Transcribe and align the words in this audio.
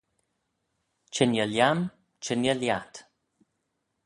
Chengey 1.13 1.49
lhiam, 1.51 1.79
chengey 2.23 2.57
lhiat 2.61 2.93